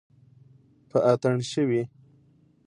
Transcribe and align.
په 0.89 0.97
اتڼ 1.11 1.35
شوي 1.51 1.81